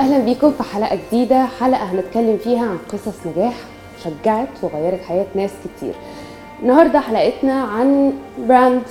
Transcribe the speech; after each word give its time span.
أهلا 0.00 0.18
بيكم 0.18 0.52
في 0.52 0.62
حلقة 0.62 0.98
جديدة. 1.08 1.44
حلقة 1.60 1.84
هنتكلم 1.84 2.38
فيها 2.44 2.66
عن 2.66 2.78
قصص 2.92 3.14
نجاح 3.26 3.54
شجعت 4.04 4.48
وغيرت 4.62 5.00
حياة 5.02 5.26
ناس 5.34 5.50
كتير. 5.64 5.94
النهارده 6.62 7.00
حلقتنا 7.00 7.62
عن 7.62 8.12
brand 8.48 8.82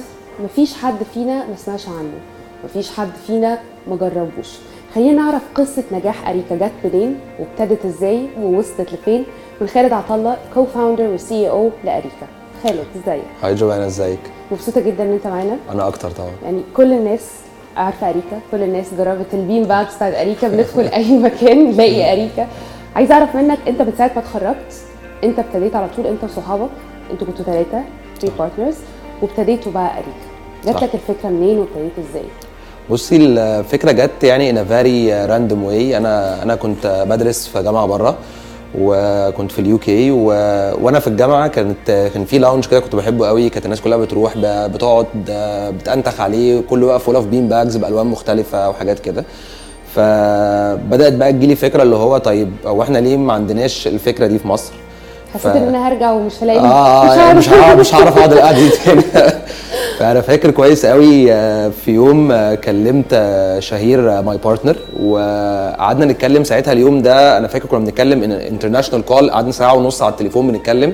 مفيش 0.44 0.74
حد 0.74 1.04
فينا 1.14 1.48
ما 1.48 1.56
سمعش 1.56 1.88
عنه. 1.88 2.20
مفيش 2.64 2.92
حد 2.92 3.10
فينا 3.28 3.60
ما 3.88 3.96
جربوش. 3.96 4.50
خلينا 4.96 5.22
نعرف 5.24 5.42
قصة 5.56 5.84
نجاح 5.92 6.30
أريكا 6.30 6.56
جت 6.56 6.72
منين 6.94 7.20
وابتدت 7.40 7.86
إزاي 7.86 8.28
ووصلت 8.42 8.94
لفين. 8.94 9.26
من 9.62 9.68
خالد 9.68 9.94
عطلة 9.94 10.38
co-founder 10.54 11.08
و 11.08 11.50
CEO 11.50 11.70
لأريكا. 11.84 12.28
خالد 12.64 12.86
إزيك؟ 12.96 13.24
hi 13.44 13.56
جوانا 13.56 13.86
إزيك؟ 13.86 14.20
مبسوطة 14.52 14.82
جدا 14.82 15.04
إن 15.04 15.14
أنت 15.14 15.28
معانا. 15.28 15.58
أنا 15.72 15.88
أكتر 15.88 16.12
طبعا. 16.12 16.32
يعني 16.44 16.62
كل 16.76 16.94
الناس 16.94 17.30
عارفه 17.78 18.10
أريكا. 18.10 18.40
كل 18.52 18.64
الناس 18.64 18.86
جربت 18.98 19.34
ال 19.34 19.40
bean 19.40 19.64
bags 19.64 19.96
بتاعت 19.96 20.14
أريكا. 20.14 20.48
بندخل 20.48 20.82
أي 20.82 21.18
مكان 21.18 21.72
نلاقي 21.72 22.14
أريكا. 22.14 22.48
عايزه 22.96 23.14
أعرف 23.14 23.36
منك 23.36 23.58
أنت 23.68 23.82
من 23.82 23.94
ساعة 23.98 24.12
ما 24.16 24.22
اتخرجت 24.22 24.74
أنت 25.24 25.40
ابتديت 25.40 25.76
على 25.76 25.88
طول 25.96 26.08
أنت 26.08 26.24
وصحابك؟ 26.24 26.70
أنتوا 27.12 27.28
كنتوا 27.28 27.46
ثلاثة 27.46 27.82
three 28.22 28.32
partners 28.40 28.76
وابتديتوا 29.22 29.72
بقى 29.72 29.92
أريكا. 29.94 30.74
جات. 30.80 30.84
لك 30.84 30.96
الفكرة 30.96 31.30
منين 31.30 31.60
وابتديت 31.60 31.92
إزاي؟ 32.10 32.24
بصي 32.90 33.16
الفكرة 33.16 33.92
جت 33.92 34.24
يعني 34.24 34.50
in 34.50 34.66
a 34.66 34.78
very 34.78 35.26
random 35.26 35.64
way 35.64 35.98
أنا 35.98 36.44
أنا 36.44 36.56
كنت 36.56 37.06
بدرس 37.10 37.48
في 37.48 37.64
جامعة 37.64 37.86
بره. 37.86 38.18
وكنت 38.80 39.52
في 39.52 39.60
ال 39.60 39.78
UK 39.78 40.12
و... 40.12 40.26
وأنا 40.82 41.00
في 41.00 41.08
الجامعة 41.08 41.48
كانت 41.48 42.10
كان 42.14 42.26
في 42.26 42.38
lounge 42.40 42.66
كده 42.66 42.80
كنت 42.80 42.96
بحبه 42.96 43.28
قوي. 43.28 43.50
كانت 43.50 43.66
الناس 43.66 43.82
كلها 43.82 43.98
بتروح 43.98 44.38
ب... 44.38 44.42
بتقعد 44.72 45.06
بتنتخ 45.80 46.22
عليه. 46.22 46.62
كله 46.70 46.86
بقى 46.88 47.00
full 47.00 47.16
of 47.16 47.26
bean 47.26 47.48
bags 47.50 47.78
بألوان 47.78 48.06
مختلفة 48.08 48.70
وحاجات 48.70 49.00
كده. 49.00 49.24
فبدأت 49.96 51.14
بقى 51.14 51.32
تجيلي 51.34 51.56
فكرة 51.56 51.84
اللي 51.84 51.96
هو 51.96 52.18
طيب 52.18 52.52
هو 52.66 52.82
إحنا 52.82 52.98
ليه 52.98 53.18
ما 53.18 53.34
عندناش 53.34 53.88
الفكرة 53.88 54.28
دي 54.28 54.40
في 54.40 54.48
مصر؟ 54.48 54.74
حسيت 55.34 55.52
ف- 55.52 55.56
إن 55.56 55.68
أنا 55.68 55.88
هرجع 55.88 56.12
ومش 56.12 56.44
هلاقي 56.44 56.58
يعني 57.18 57.40
مش 57.40 57.50
هعرف 57.50 57.80
مش 57.80 57.94
هعرف 57.96 58.18
أقعد 58.18 58.34
القعدة 58.34 58.58
دي 58.58 58.70
تاني. 58.70 59.02
فانا 60.00 60.22
فاكر 60.22 60.52
كويس 60.52 60.86
قوي 60.86 61.34
آه، 61.34 61.70
في 61.70 61.92
يوم 61.92 62.32
آه، 62.32 62.56
كلمت 62.56 63.06
آه، 63.14 63.60
شهير 63.60 64.22
my 64.22 64.38
partner 64.38 64.76
وقعدنا 65.04 66.06
نتكلم 66.06 66.44
ساعتها 66.44 66.72
اليوم 66.72 67.02
ده. 67.02 67.38
أنا 67.38 67.48
فاكر 67.48 67.66
كنا 67.66 67.80
بنتكلم 67.80 68.24
international 68.24 69.06
call 69.06 69.30
قعدنا 69.32 69.52
ساعة 69.52 69.74
ونص 69.74 70.02
على 70.02 70.12
التليفون 70.12 70.48
بنتكلم. 70.52 70.94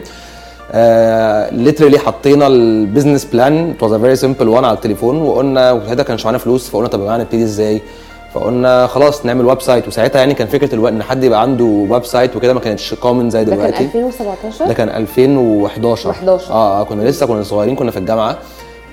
literally 1.52 2.00
حطينا 2.00 2.48
ال 2.48 2.57
business 2.57 3.26
plan 3.26 3.70
it 3.70 3.84
was 3.84 3.94
a 3.94 3.98
very 4.00 4.16
simple 4.16 4.48
one 4.48 4.66
على 4.66 4.76
التليفون 4.76 5.22
وقلنا 5.22 5.72
وساعتها 5.72 6.04
كانش 6.04 6.26
معانا 6.26 6.38
فلوس 6.38 6.70
فقلنا 6.70 6.88
طب 6.88 7.00
يا 7.00 7.04
جماعة 7.06 7.18
نبتدي 7.18 7.44
إزاي؟ 7.44 7.82
فقلنا 8.34 8.88
خلاص 8.88 9.26
نعمل 9.26 9.46
website 9.46 9.88
وساعتها 9.88 10.20
يعني 10.20 10.34
كان 10.34 10.48
فكرة 10.48 10.76
الوقت 10.76 10.94
إن 10.94 11.04
حد 11.04 11.24
يبقى 11.24 11.42
عنده 11.42 11.64
website 11.64 12.36
وكده 12.36 12.54
ما 12.54 12.60
كانتش 12.60 12.94
common 12.94 13.30
زي 13.30 13.44
ده 13.44 13.56
كان 13.56 13.60
دلوقتي. 13.66 13.84
2017 13.84 14.66
ده 14.66 14.74
كان 14.74 14.90
2011 14.90 16.10
11. 16.10 16.52
آه 16.52 16.84
كنا 16.84 17.04
لسه 17.04 17.26
كنا 17.26 17.44
صغيرين 17.44 17.76
كنا 17.76 17.92
في 17.92 18.00
الجامعة. 18.00 18.38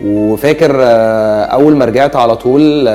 وفاكر 0.04 0.76
آه، 0.80 1.42
أول 1.44 1.76
ما 1.76 1.84
رجعت 1.84 2.16
على 2.16 2.36
طول 2.36 2.88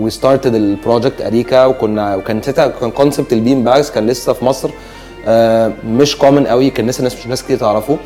we 0.00 0.10
started 0.10 0.54
ال 0.54 0.62
project 0.62 1.20
أريكا 1.20 1.64
وكنا 1.64 2.16
وكان 2.16 2.42
ساعتها 2.42 2.66
كان 2.66 2.90
concept 2.90 3.32
ال 3.32 3.38
bean 3.38 3.64
bags 3.64 3.90
كان 3.90 4.06
لسه 4.06 4.32
في 4.32 4.44
مصر 4.44 4.70
آه، 5.28 5.72
مش 5.86 6.16
common 6.18 6.46
قوي 6.46 6.70
كان 6.70 6.86
لسه 6.86 7.02
ناس 7.02 7.16
مش 7.16 7.26
ناس 7.26 7.42
كتير 7.42 7.58
تعرفه. 7.58 7.96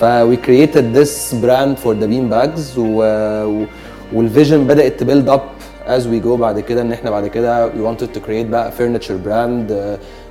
ف 0.00 0.04
we 0.04 0.36
created 0.46 0.84
this 0.98 1.34
brand 1.44 1.78
for 1.84 1.94
the 2.02 2.06
bean 2.06 2.30
bags 2.34 2.78
و, 2.78 3.02
و 3.44 3.64
وال 4.12 4.25
vision 4.25 4.64
بدأت 4.66 5.00
ت 5.00 5.05
build 5.05 5.28
up 5.28 5.40
as 5.88 6.02
we 6.02 6.24
go 6.24 6.28
بعد 6.28 6.60
كده 6.60 6.80
إن 6.82 6.92
إحنا 6.92 7.10
بعد 7.10 7.26
كده 7.26 7.68
we 7.68 7.72
wanted 7.90 8.06
to 8.16 8.18
create 8.28 8.46
بقى 8.50 8.72
furniture 8.78 9.26
brand 9.28 9.72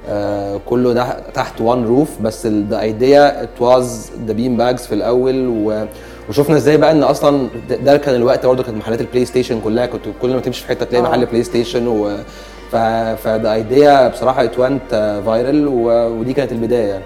آه، 0.09 0.59
كله 0.66 0.94
ده 0.94 1.17
تحت 1.34 1.53
one 1.59 1.88
roof. 1.90 2.22
بس 2.23 2.47
the 2.47 2.75
idea 2.75 3.44
it 3.46 3.62
was 3.63 3.84
the 4.29 4.34
bean 4.34 4.57
bags 4.59 4.81
في 4.88 4.91
الأول 4.94 5.47
و 5.47 5.85
وشفنا 6.30 6.58
إزاي 6.58 6.78
بقى 6.78 6.91
ان 6.91 7.03
أصلا 7.03 7.47
ده- 7.86 7.97
كان 7.97 8.16
الوقت 8.16 8.46
برضه 8.46 8.63
كانت 8.63 8.78
محلات 8.78 9.02
ال 9.01 9.25
PlayStation 9.25 9.62
كلها 9.62 9.86
كنت 9.86 10.02
كل 10.22 10.34
ما 10.34 10.40
تمشي 10.40 10.62
في 10.63 10.68
حتة 10.69 10.86
تلاقي. 10.86 11.03
محل 11.03 11.25
PlayStation 11.25 11.88
و 11.88 12.18
ف 12.72 12.75
فده 13.24 13.53
idea 13.53 14.07
بصراحة 14.08 14.47
it 14.47 14.52
went 14.52 14.90
viral 15.25 15.68
ودي 16.19 16.34
كانت 16.34 16.52
البداية 16.52 16.88
يعني 16.90 17.03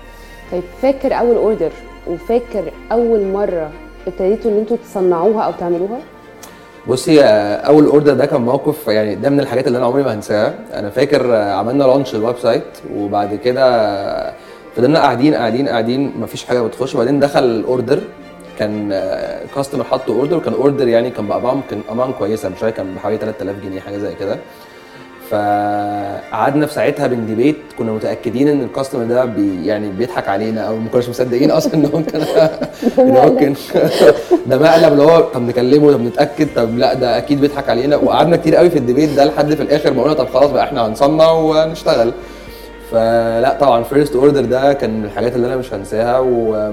طيب 0.52 0.64
فاكر 0.82 1.20
أول 1.20 1.36
order 1.36 1.72
وفاكر 2.08 2.72
أول 2.92 3.24
مرة 3.28 3.70
ابتديتوا 4.08 4.52
إن 4.52 4.58
أنتوا 4.58 4.78
تصنعوها 4.86 5.44
أو 5.44 5.52
تعملوها؟ 5.52 6.00
بصي 6.88 7.22
أول 7.24 7.86
order 7.86 8.14
ده 8.14 8.26
كان 8.26 8.42
موقف 8.42 8.88
يعني 8.88 9.16
ده 9.16 9.30
من 9.30 9.40
الحاجات 9.40 9.68
اللي 9.68 9.78
أنا 9.78 9.86
عمري 9.86 10.04
ما 10.04 10.14
هنساها 10.14 10.54
أنا 10.74 10.90
فاكر 10.90 11.36
عملنا 11.36 11.84
launch 11.84 12.16
ال 12.16 12.36
website 12.38 12.64
وبعد 12.96 13.36
كده 13.36 14.34
فضلنا 14.76 15.00
قاعدين 15.00 15.36
قاعدين 15.36 15.68
قاعدين 15.68 16.14
مفيش 16.20 16.46
حاجة 16.46 16.62
بتخش 16.62 16.96
وبعدين 16.96 17.20
دخل 17.20 17.44
ال 17.44 17.53
order 17.53 18.00
كان 18.60 18.90
customer 19.56 19.84
حط 19.84 20.10
order 20.10 20.38
وكان 20.38 20.54
order 20.54 20.88
يعني 20.88 21.10
كان 21.12 21.28
ب 21.28 21.33
amount 21.33 21.64
كان 21.70 21.82
amount 21.92 22.16
كويسة 22.18 22.50
مش 22.50 22.64
عارف 22.64 22.76
كان 22.76 22.96
بحوالي 22.96 23.18
3000 23.18 23.56
جنيه 23.64 23.80
حاجة 23.80 23.98
زي 23.98 24.16
كده. 24.16 24.38
فقعدنا 25.30 26.66
في 26.66 26.74
ساعتها 26.74 27.08
بن 27.08 27.20
debate 27.20 27.56
كنا 27.78 27.92
متأكدين 27.92 28.48
إن 28.48 28.62
ال 28.62 28.66
customer 28.66 29.04
ده 29.04 29.26
بي 29.26 29.66
يعني 29.66 29.90
بيضحك 29.90 30.28
علينا 30.30 30.62
أو 30.62 30.76
ما 30.78 30.90
كناش 30.90 31.10
مصدقين 31.10 31.52
أصلا 31.52 31.74
إن 31.74 31.90
ممكن 31.94 32.22
إن 33.00 33.12
ممكن 33.30 33.54
ده 34.48 34.58
مقلب 34.58 34.92
اللي 34.94 35.04
هو 35.04 35.20
طب 35.20 35.42
نكلمه 35.42 35.92
طب 35.94 36.02
نتأكد 36.02 36.48
طب 36.56 36.78
لا 36.78 36.94
ده 36.94 37.18
أكيد 37.18 37.42
بيضحك 37.42 37.70
علينا. 37.70 37.96
وقعدنا 37.96 38.38
كتير 38.38 38.56
قوي 38.56 38.70
في 38.70 38.78
ال 38.78 38.82
debate 38.82 39.10
ده 39.10 39.26
لحد 39.26 39.54
في 39.56 39.64
الآخر 39.64 39.94
ما 39.94 40.04
قلنا 40.04 40.14
طب 40.14 40.30
خلاص 40.30 40.52
بقى 40.52 40.64
إحنا 40.64 40.88
هنصنع 40.88 41.32
ونشتغل. 41.32 42.12
فلا 42.92 43.58
طبعا 43.62 43.84
first 43.84 44.16
order 44.16 44.46
ده 44.46 44.74
كان 44.74 45.00
من 45.00 45.06
الحاجات 45.06 45.36
اللي 45.36 45.48
أنا 45.48 45.56
مش 45.56 45.74
هنساها 45.74 46.20
و 46.20 46.72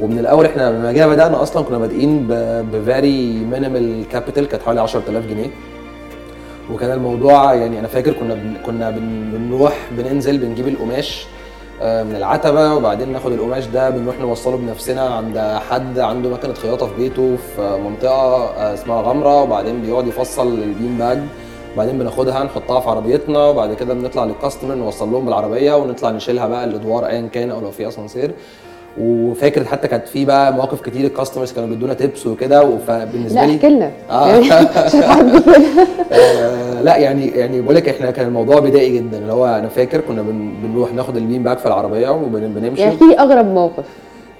ومن 0.00 0.18
الأول 0.18 0.46
إحنا 0.46 0.70
لما 0.70 0.92
جينا 0.92 1.06
بدأنا 1.06 1.42
أصلا 1.42 1.64
كنا 1.64 1.78
بادئين 1.78 2.26
ب 2.72 2.84
very 2.84 3.32
minimal 3.50 4.04
capital 4.12 4.48
كانت 4.48 4.62
حوالي 4.62 4.80
10000 4.80 5.26
جنيه. 5.26 5.50
وكان 6.72 6.90
الموضوع 6.92 7.54
يعني 7.54 7.78
أنا 7.78 7.88
فاكر 7.88 8.12
كنا 8.12 8.34
بن 8.34 8.54
كنا 8.66 8.90
بن 8.90 9.30
بنروح 9.32 9.88
بننزل 9.98 10.38
بنجيب 10.38 10.68
القماش 10.68 11.26
آه، 11.82 12.02
من 12.02 12.16
العتبة 12.16 12.74
وبعدين 12.74 13.12
ناخد 13.12 13.32
القماش 13.32 13.66
ده 13.66 13.90
بنروح 13.90 14.18
نوصله 14.20 14.56
بنفسنا 14.56 15.00
عند 15.02 15.38
حد 15.70 15.98
عنده 15.98 16.30
مكنة 16.30 16.54
خياطة 16.54 16.86
في 16.86 16.92
بيته 16.96 17.36
في 17.56 17.78
منطقة 17.84 18.44
آه، 18.44 18.74
اسمها 18.74 19.02
غمرة 19.02 19.42
وبعدين 19.42 19.82
بيقعد 19.82 20.06
يفصل 20.06 20.48
ال 20.48 20.58
bean 20.58 20.98
bag. 20.98 21.18
وبعدين 21.74 21.98
بناخدها 21.98 22.44
نحطها 22.44 22.80
في 22.80 22.88
عربيتنا 22.90 23.44
وبعد 23.46 23.74
كده 23.74 23.94
بنطلع 23.94 24.24
لل 24.24 24.34
customer 24.34 24.74
نوصل 24.74 25.12
لهم 25.12 25.24
بالعربية 25.24 25.76
ونطلع 25.76 26.10
نشيلها 26.10 26.46
بقى 26.48 26.64
الأدوار 26.64 27.06
ايا 27.06 27.28
كان 27.32 27.50
أو 27.50 27.60
لو 27.60 27.70
في 27.70 27.88
أسانسير. 27.88 28.30
وفاكر 29.00 29.64
حتى 29.64 29.88
كانت 29.88 30.08
في 30.08 30.24
بقى 30.24 30.52
مواقف 30.52 30.80
كتير 30.80 31.04
ال 31.06 31.11
customers 31.11 31.52
كانوا 31.52 31.68
بيدونا 31.68 31.94
tips 31.94 32.26
وكده 32.26 32.76
فبالنسبة 32.78 33.46
لي 33.46 33.54
احكي 33.56 33.68
لنا. 33.68 33.90
آه. 34.10 34.42
آه، 36.12 36.82
لا 36.82 36.96
يعني 36.96 37.26
يعني 37.26 37.60
بقول 37.60 37.74
لك 37.74 37.88
إحنا 37.88 38.10
كان 38.10 38.26
الموضوع 38.26 38.58
بدائي 38.60 38.96
جدا 38.98 39.18
اللي 39.18 39.32
هو 39.32 39.46
أنا 39.46 39.68
فاكر 39.68 40.00
كنا 40.00 40.22
بن 40.22 40.52
بنروح 40.62 40.94
ناخد 40.94 41.16
ال 41.16 41.21
bean 41.21 41.42
bag 41.42 41.58
في 41.58 41.66
العربية 41.66 42.08
وبنمشي 42.08 42.82
يعني 42.82 42.96
في 42.96 43.18
أغرب 43.18 43.46
موقف. 43.46 43.84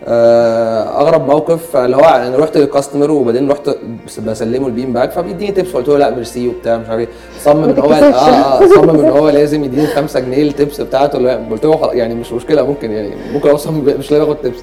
أغرب 0.07 1.27
موقف 1.31 1.77
اللي 1.77 1.97
هو 1.97 2.01
أنا 2.01 2.37
رحت 2.37 2.57
لل 2.57 2.67
customer 2.67 3.11
وبعدين 3.11 3.51
رحت 3.51 3.71
بس- 4.07 4.21
بسلمه 4.21 4.67
ال 4.67 4.72
bean 4.72 4.93
bag 4.93 5.11
فبيديني 5.13 5.53
tips 5.53 5.73
قلت 5.73 5.89
له 5.89 5.99
لا 5.99 6.11
ميرسي 6.11 6.49
وبتاع 6.49 6.77
مش 6.77 6.89
عارف 6.89 7.01
إيه 7.01 7.09
صمم 7.41 7.65
إن 7.65 7.79
هو 7.79 7.89
ما 7.89 7.99
آه. 8.15 8.63
آه 8.63 8.67
صمم 8.67 8.91
إن 9.05 9.11
هو 9.11 9.29
لازم 9.29 9.65
يديني 9.65 9.87
5 9.87 10.21
جنيه 10.21 10.43
ال 10.43 10.50
tips 10.50 10.81
بتاعته 10.81 11.37
قلت 11.51 11.65
له 11.65 11.91
يعني 11.93 12.15
مش 12.15 12.33
مشكلة 12.33 12.67
ممكن 12.67 12.91
يعني 12.91 13.11
ممكن 13.33 13.51
أصلا 13.51 13.73
مش 13.99 14.11
لاقي 14.13 14.23
اخد 14.23 14.37
tips 14.37 14.59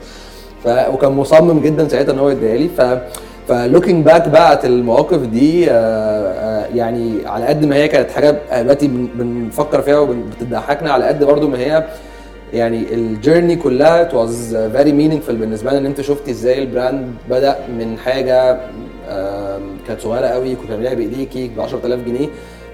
ف 0.63 0.67
وكان 0.93 1.11
مصمم 1.11 1.59
جدا 1.59 1.87
ساعتها 1.87 2.11
إن 2.13 2.19
هو 2.19 2.29
يديها 2.29 2.57
لي 2.57 2.67
ف 2.77 2.81
ف 3.47 3.54
looking 3.54 4.05
back 4.05 4.27
بقى 4.27 4.67
المواقف 4.67 5.17
دي 5.21 5.71
آه، 5.71 5.73
آه، 5.73 6.65
يعني 6.75 7.13
على 7.25 7.45
قد 7.45 7.65
ما 7.65 7.75
هي 7.75 7.87
كانت 7.87 8.11
حاجة 8.11 8.35
دلوقتي 8.61 8.87
بن- 8.87 9.07
بنفكر 9.15 9.81
فيها 9.81 9.99
وبتضحكنا 9.99 10.91
على 10.91 11.05
قد 11.05 11.23
برضو 11.23 11.47
ما 11.47 11.57
هي 11.59 11.83
يعني 12.53 12.93
ال 12.93 13.01
journey 13.01 13.55
كلها 13.55 14.09
it 14.09 14.11
was 14.11 14.53
very 14.75 14.91
meaningful 14.91 15.31
بالنسبة 15.31 15.69
لنا 15.69 15.79
إن 15.79 15.85
أنت 15.85 16.01
شفتي 16.01 16.31
إزاي 16.31 16.63
ال 16.63 16.72
brand 16.72 17.15
بدأ 17.29 17.55
من 17.79 17.97
حاجة 17.97 18.59
كانت 19.87 20.01
صغيرة 20.01 20.27
قوي 20.27 20.55
كنت 20.55 20.67
بتعمليها 20.67 20.93
بإيديكي 20.93 21.47
ب 21.47 21.61
10000 21.61 22.05
جنيه. 22.05 22.27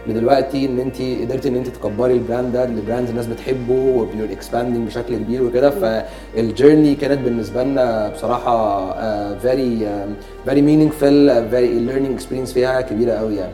لدلوقتي 0.08 0.66
إن 0.66 0.80
أنت 0.80 0.96
قدرتي 1.22 1.50
إن 1.50 1.56
أنت 1.56 1.68
تكبري 1.68 2.14
ال 2.14 2.21
brand 2.21 2.54
ده 2.54 2.66
ل 2.66 2.73
brand 2.73 3.10
الناس 3.10 3.26
بتحبه 3.26 3.74
و 3.74 3.82
you're 3.82 4.32
expanding 4.32 4.88
بشكل 4.88 5.16
كبير 5.16 5.44
وكده. 5.44 5.70
فال 5.70 5.98
journey 5.98 6.96
كانت 6.96 7.20
بالنسبة 7.20 7.64
لنا 7.64 8.10
بصراحة 8.10 9.38
very 9.40 9.88
very 10.46 10.62
meaningful 10.62 11.50
very 11.52 11.80
learning 11.80 12.14
experience 12.14 12.54
فيها 12.54 12.82
كبيرة 12.82 13.12
قوي 13.12 13.36
يعني. 13.36 13.54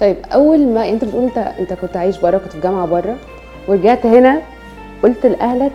طيب 0.00 0.16
أول 0.32 0.66
ما 0.66 0.88
أنت 0.88 1.04
بتقول 1.04 1.24
أنت 1.24 1.38
أنت 1.38 1.72
كنت 1.72 1.96
عايش 1.96 2.18
بره 2.18 2.38
كنت 2.38 2.52
في 2.52 2.60
جامعة 2.60 2.86
بره 2.86 3.16
ورجعت 3.68 4.06
هنا 4.06 4.42
قلت 5.02 5.26
لأهلك 5.26 5.72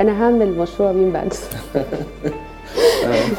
أنا 0.00 0.24
هعمل 0.24 0.58
مشروع 0.58 0.92
bean 0.92 1.10
bags 1.12 1.40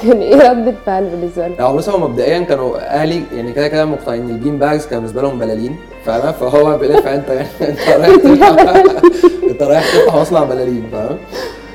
يعني 0.03 0.23
إيه 0.25 0.51
رد 0.51 0.67
الفعل 0.67 1.03
بالنسبة 1.09 1.47
لك؟ 1.47 1.61
هو 1.61 1.75
بص 1.77 1.89
هو 1.89 2.07
مبدئيا 2.09 2.39
كانوا 2.39 2.77
أهلي 2.95 3.23
يعني 3.35 3.53
كده 3.53 3.67
كده 3.67 3.85
مقتنعين 3.85 4.21
إن 4.23 4.29
ال 4.29 4.35
bean 4.35 4.59
bags 4.59 4.85
كان 4.85 4.99
بالنسبة 4.99 5.21
لهم 5.21 5.39
بلالين 5.39 5.75
فاهمة؟ 6.05 6.31
فهو 6.31 6.77
بيقول 6.77 7.03
فانت 7.03 7.29
أنت 7.61 7.79
رايح 7.89 8.15
تفتح 8.15 8.83
أنت 9.51 9.63
رايح 9.63 9.83
تفتح 9.83 10.15
مصنع 10.15 10.43
بلالين 10.43 10.83
فاهم 10.91 11.17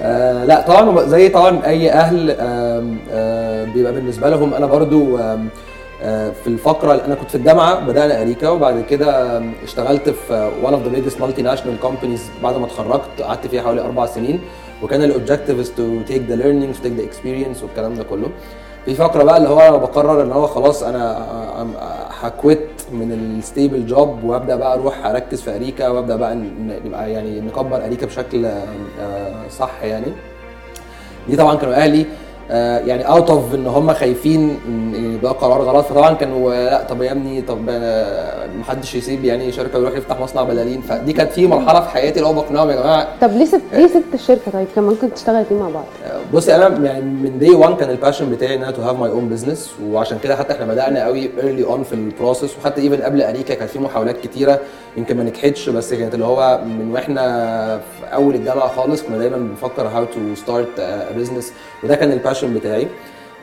آه 0.02 0.44
لا 0.44 0.60
طبعا 0.60 1.02
زي 1.06 1.28
طبعا 1.28 1.66
أي 1.66 1.90
أهل 1.90 2.36
آه 3.10 3.64
بيبقى 3.74 3.92
بالنسبة 3.92 4.28
لهم 4.28 4.54
أنا 4.54 4.66
برضو 4.66 5.18
آه 5.18 5.38
في 6.42 6.46
الفقرة 6.46 6.92
اللي 6.92 7.04
أنا 7.04 7.14
كنت 7.14 7.30
في 7.30 7.34
الجامعة 7.34 7.80
بدأنا 7.86 8.22
اريكا 8.22 8.48
وبعد 8.48 8.80
كده 8.90 9.42
اشتغلت 9.64 10.08
في 10.10 10.50
one 10.62 10.66
of 10.70 10.88
the 10.88 10.96
biggest 10.96 11.18
multinational 11.22 11.86
companies 11.86 12.42
بعد 12.42 12.56
ما 12.56 12.66
اتخرجت 12.66 13.22
قعدت 13.22 13.46
فيها 13.46 13.62
حوالي 13.62 13.80
أربع 13.80 14.06
سنين 14.06 14.40
وكان 14.82 15.02
ال 15.02 15.09
objective 15.09 15.68
to 15.68 16.08
take 16.08 16.30
the 16.30 16.36
learnings 16.42 16.76
to 16.80 16.86
take 16.86 17.00
the 17.00 17.04
experience 17.10 17.62
والكلام 17.62 17.94
ده 17.94 18.02
كله. 18.04 18.26
في 18.84 18.94
فقرة 18.94 19.22
بقى 19.24 19.36
اللي 19.36 19.48
هو 19.48 19.60
أنا 19.60 19.76
بقرر 19.76 20.22
إن 20.22 20.32
هو 20.32 20.46
خلاص 20.46 20.82
أنا 20.82 21.26
ه 22.20 22.30
quit 22.30 22.68
من 22.92 23.12
ال 23.12 23.23
stable 23.23 23.86
job 23.86 24.24
وأبدأ 24.24 24.56
بقى 24.56 24.74
أروح 24.74 25.06
أركز 25.06 25.40
في 25.42 25.56
اريكا 25.56 25.88
وأبدأ 25.88 26.16
بقى 26.16 26.34
نبقى 26.84 27.12
يعني 27.12 27.40
نكبر 27.40 27.84
اريكا 27.84 28.06
بشكل 28.06 28.46
آه، 29.00 29.48
صح 29.58 29.70
يعني. 29.82 30.06
دي 31.28 31.36
طبعا 31.36 31.56
كانوا 31.56 31.74
أهلي. 31.74 32.00
آه، 32.00 32.06
يعني 32.50 33.08
out 33.08 33.30
of 33.30 33.54
إن 33.54 33.66
هم 33.66 33.92
خايفين 33.92 34.58
إن 34.68 34.94
يبقى 35.14 35.32
قرار 35.32 35.62
غلط. 35.62 35.86
فطبعا 35.86 36.14
كانوا 36.14 36.52
آه، 36.54 36.70
لا 36.70 36.82
طب 36.84 37.02
يا 37.02 37.12
ابني 37.12 37.42
طب 37.42 37.58
آه، 37.68 38.46
محدش 38.60 38.94
يسيب 38.94 39.24
يعني 39.24 39.52
شركة 39.52 39.78
ويروح 39.78 39.96
يفتح 39.96 40.20
مصنع 40.20 40.42
بلالين. 40.42 40.80
فدي 40.80 41.12
كانت 41.12 41.32
في 41.32 41.46
مرحلة 41.46 41.80
في 41.80 41.88
حياتي 41.88 42.16
اللي 42.18 42.28
هو 42.28 42.32
بقنعهم 42.32 42.70
يا 42.70 42.76
جماعة. 42.76 43.08
طب 43.20 43.30
ليه 43.30 43.44
سبت 43.44 43.62
ليه 43.72 43.86
سبت 43.86 44.14
الشركة 44.14 44.50
طيب؟ 44.52 44.66
كان 44.74 44.84
ممكن 44.84 45.14
تشتغل 45.14 45.36
اتنين 45.36 45.60
مع 45.60 45.68
بعض. 45.68 45.84
بصي 46.36 46.54
أنا 46.54 46.84
يعني 46.84 47.00
من 47.02 47.38
day 47.38 47.50
1 47.50 47.76
كان 47.76 47.90
ال 47.90 47.95
passion 47.95 48.30
بتاعي 48.30 48.54
إن 48.54 48.62
أنا 48.62 48.70
to 48.70 48.82
have 48.82 48.96
my 48.96 49.10
own 49.10 49.28
business 49.28 49.74
وعشان 49.82 50.18
كده 50.18 50.36
حتى 50.36 50.52
إحنا 50.52 50.66
بدأنا 50.66 51.04
قوي 51.04 51.30
early 51.42 51.64
on 51.64 51.82
في 51.82 51.92
ال 51.92 52.00
process 52.00 52.56
وحتى 52.58 52.80
even 52.80 53.02
قبل 53.02 53.22
أريكا 53.22 53.54
كانت 53.54 53.70
في 53.70 53.78
محاولات 53.78 54.20
كتيرة 54.20 54.60
يمكن 54.96 55.16
ما 55.16 55.24
نجحتش 55.24 55.68
بس 55.68 55.94
كانت 55.94 56.14
اللي 56.14 56.24
هو 56.24 56.60
من 56.64 56.90
وإحنا 56.92 57.22
في 57.78 58.14
أول 58.14 58.34
الجامعة 58.34 58.68
خالص 58.68 59.02
كنا 59.02 59.18
دايما 59.18 59.36
بنفكر 59.36 59.82
how 59.86 60.04
to 60.04 60.34
start 60.34 60.80
business 61.16 61.52
وده 61.84 61.94
كان 61.94 62.12
ال 62.12 62.18
passion 62.18 62.54
بتاعي. 62.54 62.88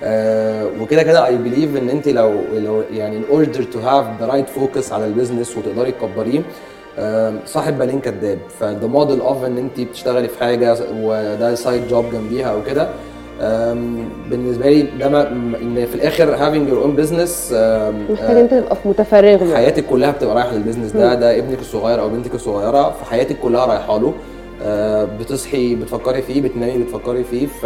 آه 0.03 0.69
وكده 0.81 1.03
كده 1.03 1.25
I 1.25 1.35
believe 1.35 1.77
إن 1.77 1.89
انت 1.89 2.07
لو 2.07 2.33
لو 2.53 2.83
يعني 2.91 3.17
in 3.17 3.23
order 3.31 3.63
to 3.63 3.79
have 3.79 4.05
the 4.19 4.25
right 4.25 4.49
focus 4.49 4.93
على 4.93 5.05
ال 5.05 5.11
business 5.11 5.57
وتقدري 5.57 5.91
تكبريه 5.91 6.41
صاحب 7.45 7.77
بالين 7.79 7.99
كداب. 7.99 8.39
فده 8.59 8.87
model 8.87 9.19
of 9.21 9.45
ان 9.45 9.57
انت 9.57 9.79
بتشتغلي 9.79 10.27
في 10.27 10.39
حاجة 10.39 10.75
وده 11.01 11.55
side 11.55 11.87
job 11.87 12.05
جنبيها 12.11 12.51
أو 12.51 12.63
كده 12.63 12.87
بالنسبة 14.29 14.69
لي 14.69 14.81
ده 14.99 15.09
ما 15.09 15.27
ان 15.31 15.85
في 15.85 15.95
الآخر 15.95 16.37
having 16.37 16.69
your 16.69 16.83
own 16.85 17.01
business 17.03 17.53
آم، 17.53 18.05
محتاج 18.11 18.37
انت 18.37 18.53
تبقى 18.53 18.75
في 18.75 18.87
متفرغ 18.89 19.43
له. 19.43 19.55
حياتك 19.55 19.85
كلها 19.85 20.11
بتبقى 20.11 20.35
رايحة 20.35 20.51
للبيزنس 20.55 20.91
ده 20.91 21.13
ده 21.15 21.37
ابنك 21.37 21.59
الصغير 21.59 22.01
أو 22.01 22.09
بنتك 22.09 22.35
الصغيرة 22.35 22.91
فحياتك 22.91 23.39
كلها 23.39 23.65
رايحة 23.65 23.99
له. 23.99 24.13
آه، 24.63 25.03
بتصحي 25.19 25.75
بتفكري 25.75 26.21
فيه 26.21 26.41
بتنامي 26.41 26.83
بتفكري 26.83 27.23
فيه 27.23 27.47
ف 27.47 27.65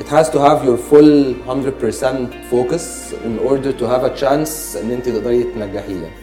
it 0.00 0.08
has 0.12 0.26
to 0.28 0.36
have 0.38 0.60
your 0.66 0.78
full 0.90 1.34
100% 1.48 2.30
focus 2.52 2.84
in 3.28 3.48
order 3.50 3.72
to 3.80 3.84
have 3.92 4.04
a 4.04 4.20
chance 4.22 4.76
ان 4.82 4.90
انت 4.90 5.08
تقدري 5.08 5.42
تنجحيه 5.42 5.94
يعني. 5.94 6.14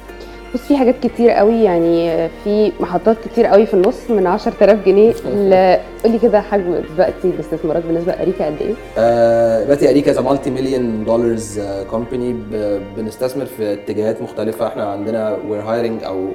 بص 0.54 0.62
في 0.62 0.78
حاجات 0.78 0.96
كتير 1.04 1.30
قوي 1.30 1.64
يعني 1.64 2.30
في 2.44 2.72
محطات 2.80 3.18
كتير 3.26 3.46
قوي 3.46 3.66
في 3.66 3.74
النص 3.74 4.10
من 4.10 4.28
10000 4.28 4.86
جنيه 4.86 5.12
ل 5.12 5.78
قولي 6.04 6.20
كده 6.20 6.42
حجم 6.42 6.76
دلوقتي 6.96 7.28
الاستثمارات 7.28 7.84
بالنسبة 7.86 8.12
لاريكا 8.12 8.46
قد 8.46 8.56
إيه؟ 8.62 8.74
آه، 8.98 9.64
دلوقتي 9.64 9.90
اريكا 9.90 10.12
is 10.12 10.19
multi 10.19 10.50
million 10.50 11.06
dollars 11.06 11.60
company 11.89 12.36
بنستثمر 12.98 13.46
في 13.46 13.74
اتجاهات 13.74 14.22
مختلفة. 14.22 14.68
إحنا 14.68 14.84
عندنا 14.92 15.38
we're 15.50 15.62
hiring 15.62 16.04
أو 16.04 16.28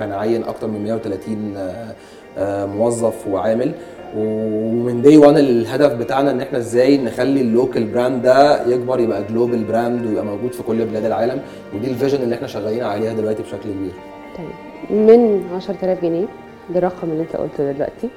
بنعين 0.00 0.44
أكتر 0.44 0.66
من 0.66 0.84
130 0.84 1.54
آه، 1.56 1.94
آه، 2.38 2.66
موظف 2.66 3.26
وعامل. 3.26 3.72
ومن 4.16 5.02
day 5.02 5.16
1 5.18 5.36
الهدف 5.38 5.92
بتاعنا 5.92 6.30
إن 6.30 6.40
إحنا 6.40 6.58
إزاي 6.58 6.98
نخلي 6.98 7.40
ال 7.40 7.47
local 7.47 7.84
brand 7.84 8.22
ده 8.22 8.66
يكبر 8.66 9.00
يبقى 9.00 9.24
global 9.24 9.64
brand 9.64 10.06
ويبقى 10.06 10.24
موجود 10.24 10.52
في 10.52 10.62
كل 10.62 10.84
بلاد 10.84 11.04
العالم. 11.04 11.40
ودي 11.74 11.90
ال 11.90 11.95
vision 11.95 12.22
اللي 12.22 12.34
إحنا 12.34 12.46
شغالين 12.46 12.84
عليها 12.84 13.12
دلوقتي 13.12 13.42
بشكل 13.42 13.70
كبير. 13.70 13.92
طيب 14.38 14.98
من 14.98 15.42
10000 15.56 16.02
جنيه 16.02 16.26
للرقم 16.74 17.10
اللي 17.10 17.22
أنت 17.22 17.36
قلته 17.36 17.72
دلوقتي. 17.72 18.08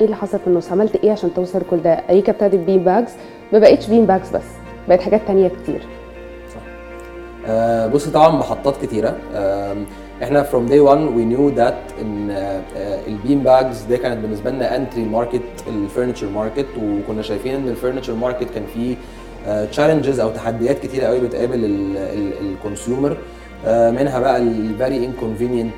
إيه 0.00 0.04
اللي 0.06 0.16
حصل 0.16 0.38
في 0.38 0.46
النص؟ 0.46 0.72
عملت 0.72 0.96
إيه 0.96 1.12
عشان 1.12 1.34
توصل 1.34 1.62
كل 1.70 1.76
ده؟ 1.82 1.90
اريكا 2.10 2.32
ابتدت 2.32 2.54
bean 2.66 2.84
bags 2.84 3.10
ما 3.52 3.58
بقتش 3.58 3.86
bean 3.88 4.06
bags 4.06 4.30
بس 4.30 4.42
بقت 4.88 5.00
حاجات 5.00 5.20
تانية 5.26 5.48
كتير. 5.62 5.80
آه، 7.48 7.86
بص 7.86 8.08
طبعا 8.08 8.28
محطات 8.28 8.76
كتيرة. 8.82 9.16
آم، 9.34 9.86
إحنا 10.22 10.44
from 10.44 10.68
day 10.70 10.80
one 10.80 11.14
we 11.16 11.24
knew 11.32 11.58
that 11.58 12.00
ان 12.02 12.30
ال 13.06 13.12
bean 13.12 13.38
bags 13.42 13.82
دي 13.82 13.96
كانت 13.96 14.20
بالنسبة 14.22 14.50
لنا 14.50 14.76
entry 14.76 15.04
market 15.04 15.40
ال 15.66 15.72
furniture 15.72 16.24
market 16.24 16.66
وكنا 16.82 17.22
شايفين 17.22 17.54
إن 17.54 17.74
ال 17.76 17.79
furniture 17.79 18.10
market 18.10 18.46
كان 18.54 18.64
فيه 18.74 18.96
challenges 19.70 20.20
أو 20.20 20.30
تحديات 20.30 20.78
كتيرة 20.78 21.06
قوي 21.06 21.20
بتقابل 21.20 21.58
ال 22.40 22.48
consumer 22.48 23.16
منها 23.66 24.20
بقى 24.20 24.36
ال 24.38 24.51
very 24.51 25.04
inconvenient 25.04 25.72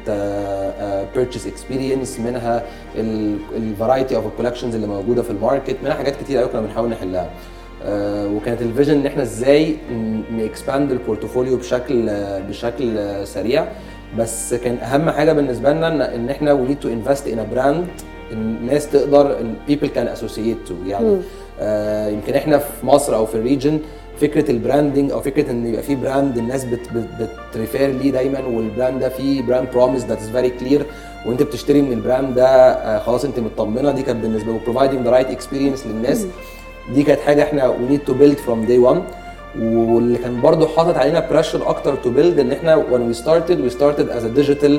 purchase 1.14 1.46
experience 1.46 2.20
منها 2.20 2.62
ال 3.56 3.64
variety 3.64 4.16
of 4.16 4.26
ال 4.26 4.30
collections 4.30 4.74
اللي 4.74 4.86
موجودة 4.86 5.22
في 5.22 5.30
ال 5.30 5.37
market 5.37 5.76
منها 5.82 5.94
حاجات 5.94 6.16
كتير 6.16 6.38
قوي 6.38 6.48
كنا 6.48 6.60
بنحاول 6.60 6.88
نحلها. 6.90 7.30
آه، 7.84 8.28
وكانت 8.28 8.62
ال 8.62 8.67
vision 8.67 8.94
إن 9.00 9.06
إحنا 9.06 9.22
إزاي 9.22 9.76
ن 10.32 10.41
expand 10.41 10.90
ال 10.92 10.99
portfolio 10.99 11.56
بشكل 11.56 12.10
بشكل 12.48 12.98
سريع. 13.26 13.64
بس 14.18 14.54
كان 14.54 14.78
أهم 14.78 15.10
حاجة 15.10 15.32
بالنسبة 15.32 15.72
لنا 15.72 16.10
إن- 16.10 16.30
إحنا 16.30 16.52
we 16.52 16.68
need 16.68 16.78
to 16.80 16.88
invest 16.88 17.28
in 17.28 17.46
brand 17.54 17.86
الناس 18.32 18.90
تقدر 18.90 19.36
people 19.68 19.86
can 19.86 20.06
associate 20.08 20.56
to 20.68 20.74
يعني 20.86 21.16
آه 21.60 22.08
يمكن 22.08 22.34
إحنا 22.34 22.58
في 22.58 22.86
مصر 22.86 23.16
أو 23.16 23.26
في 23.26 23.34
ال 23.34 23.41
region 23.41 23.78
فكرة 24.20 24.50
ال 24.50 24.57
branding 24.57 25.10
أو 25.12 25.20
فكرة 25.20 25.50
إن 25.50 25.66
يبقى 25.66 25.82
في 25.82 25.94
brand 25.94 26.38
الناس 26.38 26.64
بت 26.64 26.80
بت 26.94 27.28
بت 27.50 27.62
refer 27.62 27.90
ليه 27.90 28.10
دايما 28.12 28.40
وال 28.46 28.62
brand 28.62 29.00
ده 29.00 29.08
فيه 29.08 29.42
brand 29.42 29.68
promise 29.74 30.04
that 30.04 30.18
is 30.18 30.30
very 30.30 30.50
clear 30.50 30.86
وأنت 31.26 31.42
بتشتري 31.42 31.82
من 31.82 31.92
ال 31.92 31.99
brand 31.99 32.34
ده 32.34 32.46
آه 32.46 32.98
خلاص 32.98 33.24
أنت 33.24 33.38
مطمنة. 33.38 33.92
دي 33.92 34.02
كانت 34.02 34.22
بالنسبة 34.22 34.52
لي 34.52 34.60
providing 34.66 35.06
the 35.06 35.10
right 35.12 35.38
experience 35.38 35.86
للناس. 35.86 36.26
دي 36.94 37.02
كانت 37.02 37.20
حاجة 37.20 37.42
إحنا 37.42 37.72
we 37.76 37.92
need 37.92 38.10
to 38.10 38.14
build 38.14 38.36
from 38.48 38.68
day 38.70 38.92
one. 38.94 38.98
واللي 39.60 40.18
كان 40.18 40.40
برضو 40.40 40.66
حاطط 40.66 40.96
علينا 40.96 41.26
pressure 41.30 41.68
أكتر 41.70 41.94
to 41.94 42.06
build 42.06 42.38
إن 42.40 42.52
إحنا 42.52 42.76
when 42.90 43.12
we 43.14 43.18
started 43.18 43.56
we 43.66 43.70
started 43.78 44.08
as 44.18 44.24
a 44.24 44.40
digital 44.40 44.72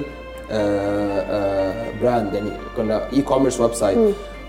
brand 2.04 2.34
يعني 2.34 2.50
كنا 2.78 3.02
e-commerce 3.14 3.60
website 3.60 3.98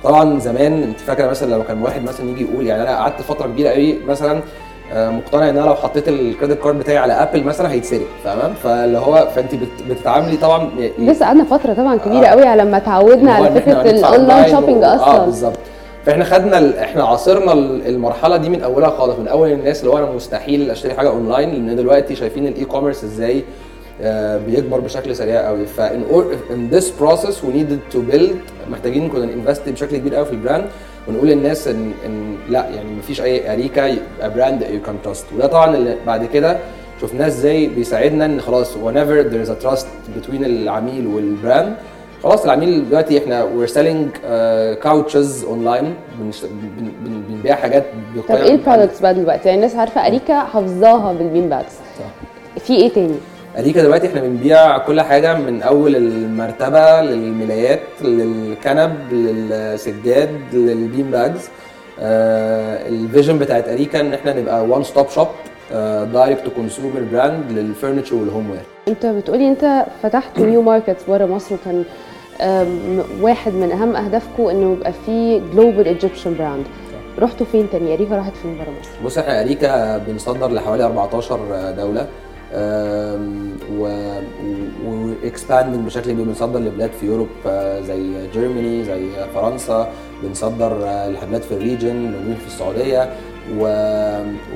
طبعا 0.05 0.39
زمان 0.39 0.83
أنت 0.83 1.00
فاكرة 1.00 1.27
مثلا 1.31 1.50
لو 1.50 1.62
كان 1.62 1.83
واحد 1.83 2.03
مثلا 2.05 2.31
يجي 2.31 2.43
يقول 2.53 2.67
يعني 2.67 2.83
أنا 2.83 2.97
قعدت 2.97 3.23
فترة 3.23 3.47
كبيرة 3.47 3.71
قوي 3.71 3.99
مثلا 4.09 4.41
آه، 4.93 5.11
مقتنع 5.11 5.49
إن 5.49 5.57
أنا 5.59 5.67
لو 5.67 5.75
حطيت 5.75 6.09
ال 6.09 6.16
credit 6.16 6.62
card 6.62 6.79
بتاعي 6.79 6.99
على 6.99 7.12
Apple 7.12 7.45
مثلا 7.45 7.73
هيتسرق 7.73 8.07
تمام؟ 8.25 8.53
فاللي 8.62 8.99
هو 8.99 9.29
فأنت 9.35 9.55
بت- 9.55 9.83
بتتعاملي 9.91 10.37
طبعا 10.37 10.71
لسه 10.99 11.27
قعدنا 11.27 11.45
فترة 11.45 11.75
طبعا 11.75 11.97
كبيرة 11.97 12.27
آه. 12.27 12.31
قوي 12.31 12.43
على 12.47 12.65
ما 12.65 12.79
تعودنا 12.79 13.33
على 13.33 13.50
فكرة 13.61 13.73
ال 13.81 13.84
online 13.84 14.05
online 14.05 14.50
shopping 14.55 14.83
و- 14.83 14.85
آه 14.85 14.97
أصلا. 14.97 15.25
بالظبط. 15.25 15.59
فاحنا 16.07 16.25
خدنا. 16.25 16.85
إحنا 16.85 17.04
عاصرنا 17.04 17.52
ال- 17.52 17.87
المرحلة 17.87 18.37
دي 18.37 18.49
من 18.49 18.62
أولها 18.62 18.90
خالص 18.90 19.19
من 19.19 19.28
أول 19.28 19.52
الناس 19.52 19.80
اللي 19.80 19.90
هو 19.90 19.99
أنا 19.99 20.11
مستحيل 20.11 20.71
أشتري 20.71 20.95
حاجة 20.95 21.09
أونلاين 21.09 21.50
لأن 21.50 21.76
دلوقتي 21.76 22.16
شايفين 22.16 22.47
ال 22.47 22.65
e-commerce 22.65 23.05
إزاي 23.04 23.45
آه، 24.02 24.37
بيكبر 24.38 24.80
بشكل 24.80 25.16
سريع 25.16 25.47
قوي 25.47 25.66
ف 25.67 25.79
in 25.79 26.03
in 26.50 26.69
this 26.73 26.91
process 26.91 27.45
we 27.45 27.53
needed 27.53 27.79
to 27.93 28.00
build 28.00 28.37
محتاجين 28.71 29.09
كنا 29.09 29.25
ن 29.27 29.33
invest 29.33 29.69
بشكل 29.69 29.97
كبير 29.97 30.14
قوي 30.14 30.25
في 30.25 30.33
ال 30.33 30.38
brand 30.38 30.65
ونقول 31.09 31.28
للناس 31.28 31.69
ان 31.69 31.92
إن 32.07 32.37
لا 32.49 32.69
يعني 32.69 32.90
مفيش 32.99 33.21
أي 33.21 33.52
اريكا 33.52 33.97
brand 34.23 34.62
you 34.62 34.83
can 34.83 34.95
trust 35.05 35.27
وده 35.37 35.47
طبعا 35.47 35.76
اللي 35.76 35.97
بعد 36.07 36.25
كده 36.26 36.59
شفناه 37.02 37.26
إزاي 37.26 37.66
بيساعدنا 37.66 38.25
إن 38.25 38.40
خلاص 38.40 38.75
whenever 38.75 39.25
there 39.33 39.47
is 39.47 39.50
a 39.50 39.66
trust 39.66 39.87
between 40.16 40.42
العميل 40.45 41.07
وال 41.07 41.26
brand 41.26 41.75
خلاص 42.23 42.45
العميل 42.45 42.89
دلوقتي 42.89 43.19
إحنا 43.19 43.45
we're 43.45 43.71
selling 43.71 44.19
couches 44.83 45.45
online 45.45 45.95
بنبيع 47.29 47.55
حاجات 47.55 47.85
طب 48.29 48.35
إيه 48.35 48.55
ال 48.55 48.60
products 48.60 49.00
بقى 49.00 49.15
دلوقتي؟ 49.15 49.49
يعني 49.49 49.57
الناس 49.57 49.77
عارفة 49.77 50.07
أريكا 50.07 50.41
حافظاها 50.45 51.12
بال 51.12 51.25
bean 51.25 51.50
صح. 51.99 52.62
في 52.65 52.77
إيه 52.77 52.89
تاني؟ 52.89 53.15
أريكا 53.59 53.83
دلوقتي 53.83 54.07
إحنا 54.07 54.21
بنبيع 54.21 54.79
كل 54.79 55.00
حاجة 55.00 55.35
من 55.39 55.62
أول 55.62 55.97
المرتبة 55.97 57.00
للملايات 57.03 57.81
للكنب 58.03 59.12
للسجاد 59.12 60.31
لل 60.53 60.72
bean 60.72 61.11
bags 61.11 61.49
آه 62.00 62.89
ال 62.89 62.96
vision 62.96 63.39
بتاعت 63.39 63.69
أريكا 63.69 64.00
إن 64.00 64.15
إحنا 64.15 64.41
نبقى 64.41 64.65
one 64.65 64.83
stop 64.83 65.09
shop 65.09 65.29
direct 66.12 66.45
to 66.45 66.50
consumer 66.50 67.00
brand 67.12 67.53
لل 67.53 67.62
furniture 67.62 68.07
وال 68.07 68.17
homeware 68.17 68.61
انت 68.89 69.07
بتقولي 69.07 69.49
انت 69.49 69.85
فتحت 70.03 70.39
new 70.41 70.62
markets 70.62 71.05
بره 71.09 71.27
مصر 71.27 71.55
وكان 71.55 71.85
واحد 73.21 73.55
من 73.55 73.73
أهم 73.73 73.97
أهدافكم 73.97 74.47
إنه 74.49 74.73
يبقى 74.73 74.93
في 75.07 75.43
global 75.53 75.87
Egyptian 75.87 76.37
brand 76.39 76.65
رحتوا 77.19 77.47
فين 77.47 77.67
تاني؟ 77.73 77.95
أريكا 77.95 78.17
راحت 78.17 78.33
فين 78.43 78.59
بره 78.59 78.71
مصر؟ 78.81 78.91
بص 79.05 79.19
إحنا 79.19 79.41
أريكا 79.41 79.99
بنصدر 79.99 80.51
لحوالي 80.51 80.85
14 80.85 81.41
دولة 81.77 82.07
و 85.23 85.29
expanding 85.29 85.87
بشكل 85.87 86.13
كبير. 86.13 86.25
بنصدر 86.25 86.61
لبلاد 86.61 86.91
في 87.01 87.07
Europe 87.07 87.29
آه، 87.47 87.81
زي 87.81 88.29
Germany 88.33 88.85
زي 88.85 89.07
فرنسا. 89.35 89.93
بنصدر 90.23 90.85
آه، 90.87 91.09
لبلاد 91.09 91.43
في 91.43 91.53
ال 91.55 91.61
region 91.61 91.97
موجودين 91.97 92.35
في 92.37 92.47
السعودية. 92.47 93.11
و... 93.59 93.65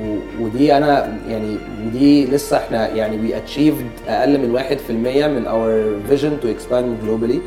و... 0.00 0.16
ودي 0.40 0.76
أنا 0.76 1.18
يعني 1.28 1.56
ودي 1.86 2.26
لسه 2.26 2.56
إحنا 2.56 2.88
يعني 2.88 3.20
we 3.20 3.36
achieved 3.36 3.86
أقل 4.08 4.38
من 4.38 4.58
1% 4.88 4.90
من 5.26 5.46
our 5.46 5.96
vision 6.08 6.40
to 6.40 6.48
expand 6.48 6.96
globally 7.02 7.40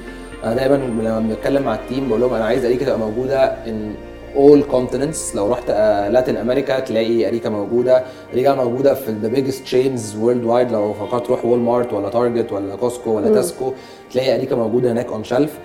أنا 0.44 0.53
دايما 0.56 0.75
لما 0.75 1.20
بنتكلم 1.20 1.63
مع 1.63 1.75
ال 1.75 1.82
team 1.82 2.09
بقول 2.10 2.22
لهم 2.22 2.34
أنا 2.34 2.46
عايز 2.46 2.65
أريكا 2.65 2.86
تبقى 2.86 3.00
موجودة 3.00 3.44
in 3.43 3.93
all 4.36 4.62
continents. 4.74 5.36
لو 5.36 5.51
رحت 5.51 5.70
لاتين 6.12 6.38
أمريكا 6.38 6.79
تلاقي 6.79 7.27
أريكا 7.27 7.50
موجودة. 7.50 8.03
أريكا 8.34 8.56
موجودة 8.56 8.94
في 8.94 9.12
the 9.12 9.27
biggest 9.27 9.63
chains 9.63 10.15
worldwide 10.15 10.71
لو 10.72 10.94
فكرت 10.94 11.25
تروح 11.25 11.46
Walmart 11.45 11.93
ولا 11.94 12.10
Target 12.09 12.51
ولا 12.51 12.75
Costco 12.75 13.12
ولا 13.12 13.34
Tesco 13.33 13.74
تلاقي 14.12 14.36
أريكا 14.36 14.56
موجودة 14.56 14.91
هناك 14.91 15.08
on 15.07 15.24
shelf 15.24 15.59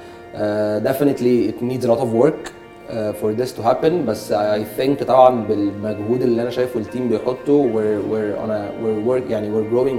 definitely 0.85 1.51
it 1.51 1.63
needs 1.63 1.85
a 1.85 1.89
lot 1.89 2.01
of 2.01 2.09
for 2.93 3.41
this 3.43 3.51
to 3.59 3.63
happen 3.69 3.93
بس 4.07 4.33
I 4.33 4.81
think 4.81 5.05
طبعا 5.05 5.45
بالمجهود 5.45 6.23
اللي 6.23 6.43
أنا 6.43 6.51
شايفه 6.51 6.81
ال 6.81 6.86
team 6.86 7.09
بيحطه 7.09 7.71
we're 7.73 8.39
on 8.45 8.51
a 8.51 8.85
we're 8.85 9.09
work 9.11 9.31
يعني 9.31 9.53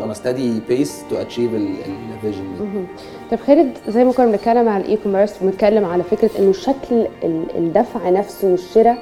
on 0.03 0.15
a 0.15 0.17
steady 0.19 0.71
pace 0.71 0.91
to 1.11 1.15
achieve 1.15 1.39
ال 1.39 1.67
ال- 1.85 2.21
vision. 2.23 2.61
دي. 2.61 2.83
طب 3.31 3.37
خالد 3.47 3.71
زي 3.87 4.03
ما 4.03 4.11
كنا 4.11 4.25
بنتكلم 4.25 4.69
على 4.69 4.83
ال 4.83 4.97
e-commerce 5.03 5.41
وبنتكلم 5.41 5.85
على 5.85 6.03
فكرة 6.03 6.29
إنه 6.39 6.51
شكل 6.53 7.07
ال- 7.23 7.57
الدفع 7.57 8.09
نفسه 8.09 8.47
والشراء 8.51 8.97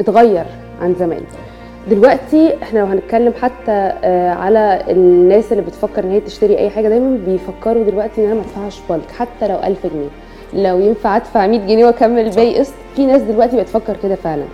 اتغير 0.00 0.44
عن 0.80 0.94
زمان. 0.94 1.20
دلوقتي 1.90 2.62
إحنا 2.62 2.78
لو 2.78 2.86
هنتكلم 2.86 3.32
حتى 3.42 3.92
آه، 4.04 4.30
على 4.30 4.84
الناس 4.88 5.52
اللي 5.52 5.62
بتفكر 5.62 6.04
إن 6.04 6.10
هي 6.10 6.20
تشتري 6.20 6.58
أي 6.58 6.70
حاجة 6.70 6.88
دايما 6.88 7.18
بيفكروا 7.26 7.84
دلوقتي 7.84 8.20
إن 8.20 8.26
أنا 8.26 8.34
ما 8.34 8.40
أدفعش 8.40 8.80
بالك 8.88 9.10
حتى 9.10 9.48
لو 9.48 9.56
1000 9.64 9.86
جنيه. 9.86 10.08
لو 10.54 10.78
ينفع 10.80 11.16
ادفع 11.16 11.46
100 11.46 11.58
جنيه 11.66 11.86
واكمل 11.86 12.18
الباقي 12.26 12.58
قسط 12.58 12.72
في 12.96 13.06
ناس 13.06 13.22
دلوقتي 13.22 13.56
بتفكر 13.60 13.96
كده 14.02 14.14
فعلا. 14.14 14.44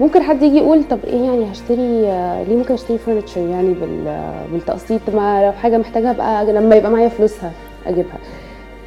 ممكن 0.00 0.22
حد 0.22 0.42
يجي 0.42 0.56
يقول 0.58 0.84
طب 0.90 0.98
إيه 1.06 1.20
يعني 1.24 1.52
هشتري 1.52 2.06
آه، 2.06 2.42
ليه 2.42 2.56
ممكن 2.56 2.74
أشتري 2.74 2.98
furniture 2.98 3.40
يعني 3.40 3.74
آه، 4.08 4.32
بالتقسيط؟ 4.52 5.00
ما 5.14 5.44
لو 5.46 5.52
حاجة 5.52 5.78
محتاجها 5.78 6.10
ابقى 6.10 6.52
لما 6.52 6.74
يبقى 6.76 6.90
معايا 6.90 7.08
فلوسها 7.08 7.52
أجيبها. 7.86 8.18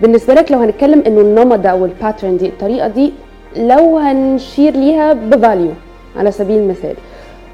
بالنسبة 0.01 0.34
لك 0.34 0.51
لو 0.51 0.60
هنتكلم 0.60 1.04
إنه 1.08 1.22
النمط 1.22 1.60
ده 1.60 1.70
أو 1.70 1.86
ال 1.86 1.92
pattern 1.92 2.38
دي 2.38 2.46
الطريقة 2.48 2.88
دي 2.88 3.13
لو 3.58 3.98
هنشير 3.98 4.74
ليها 4.74 5.13
بفاليو 5.13 5.72
على 6.18 6.32
سبيل 6.32 6.58
المثال. 6.60 6.96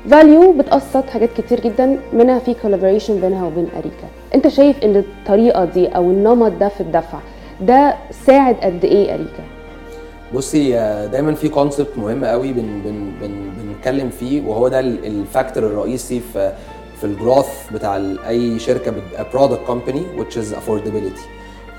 فاليو 0.10 0.52
بتقسط 0.52 1.10
حاجات 1.10 1.30
كتير 1.38 1.60
جدا 1.60 1.98
منها 2.14 2.40
في 2.40 2.54
collaboration 2.62 3.22
بينها 3.22 3.46
وبين 3.46 3.68
أريكا. 3.74 4.08
أنت 4.36 4.48
شايف 4.48 4.84
إن 4.84 4.96
الطريقة 4.96 5.66
دي 5.66 5.88
أو 5.88 6.04
النمط 6.12 6.52
ده 6.60 6.68
في 6.68 6.82
الدفع 6.82 7.18
ده 7.62 7.96
ساعد 8.26 8.56
قد 8.56 8.86
إيه 8.86 9.14
أريكا؟ 9.14 9.44
بصي 10.34 10.72
دايما 11.12 11.34
في 11.36 11.50
concept 11.50 11.98
مهم 11.98 12.26
قوي 12.26 12.54
بن 12.54 12.82
بن 12.86 13.12
بن 13.22 13.50
بنتكلم 13.58 14.10
فيه 14.10 14.42
وهو 14.48 14.68
ده 14.68 14.80
ال- 14.80 15.06
الfactor 15.06 15.64
الرئيسي 15.64 16.22
في 16.34 16.54
في 17.00 17.04
ال 17.08 17.13
growth 17.13 17.48
بتاع 17.74 18.02
أي 18.28 18.60
شركة 18.60 18.94
product 19.34 19.62
company 19.68 20.04
which 20.18 20.34
is 20.36 20.56
affordability. 20.56 21.22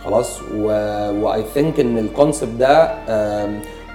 خلاص؟ 0.05 0.41
و 0.53 1.45
I 1.55 1.59
think 1.59 1.81
إن 1.81 1.99
ال 1.99 2.05
concept 2.05 2.49
ده 2.59 2.95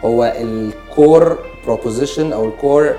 هو 0.06 0.34
ال 0.42 0.61
core 0.61 1.38
proposition 1.66 2.34
أو 2.34 2.46
ال 2.48 2.57
core 2.57 2.96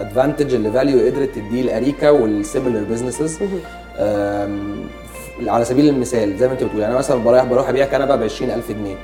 advantage 0.00 0.54
اللي 0.54 0.72
فاليو 0.72 1.06
قدرت 1.06 1.28
تديه 1.34 1.62
لأريكا 1.62 2.10
وال 2.10 2.26
similar 2.26 2.84
businesses 2.84 3.38
على 5.46 5.64
سبيل 5.64 5.88
المثال 5.88 6.36
زي 6.38 6.46
ما 6.46 6.52
انت 6.52 6.62
بتقول 6.64 6.80
يعني 6.80 6.92
أنا 6.92 6.98
مثلا 6.98 7.24
بروح 7.24 7.44
بروح 7.44 7.68
أبيع 7.68 7.86
كنبة 7.86 8.16
ب 8.16 8.22
20000 8.22 8.72
جنيه. 8.72 8.96